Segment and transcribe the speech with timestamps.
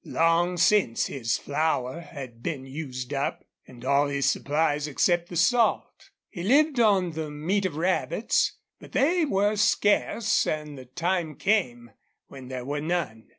[0.03, 6.09] Long since his flour had been used up, and all his supplies except the salt.
[6.31, 11.91] He lived on the meat of rabbits, but they were scarce, and the time came
[12.29, 13.27] when there were none.